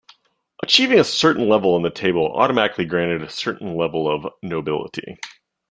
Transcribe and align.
Achieving 0.63 0.97
a 0.99 1.03
certain 1.03 1.47
level 1.47 1.77
in 1.77 1.83
the 1.83 1.91
table 1.91 2.31
automatically 2.33 2.85
granted 2.85 3.21
a 3.21 3.29
certain 3.29 3.77
level 3.77 4.09
of 4.11 4.25
nobility. 4.41 5.17